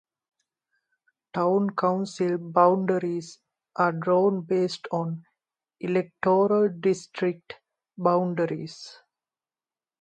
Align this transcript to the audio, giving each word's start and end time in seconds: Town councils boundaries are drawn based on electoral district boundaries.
Town 1.31 1.75
councils 1.75 2.41
boundaries 2.41 3.37
are 3.75 3.91
drawn 3.91 4.41
based 4.41 4.87
on 4.91 5.23
electoral 5.79 6.69
district 6.69 7.59
boundaries. 7.99 8.97